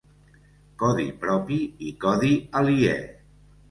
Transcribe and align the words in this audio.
"Codi 0.85 1.05
propi" 1.25 1.61
i 1.91 1.95
"codi 2.07 2.35
aliè" 2.63 3.01